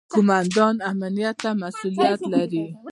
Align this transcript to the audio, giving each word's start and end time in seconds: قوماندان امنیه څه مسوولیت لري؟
قوماندان 0.13 0.75
امنیه 0.89 1.31
څه 1.41 1.49
مسوولیت 1.61 2.21
لري؟ 2.33 2.65